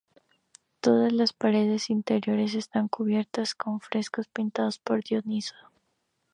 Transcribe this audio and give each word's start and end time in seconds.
Todas 0.79 1.13
las 1.13 1.31
paredes 1.31 1.91
interiores 1.91 2.55
están 2.55 2.87
cubiertas 2.87 3.53
con 3.53 3.79
frescos 3.81 4.27
pintados 4.27 4.79
por 4.79 5.03
Dionisio. 5.03 5.69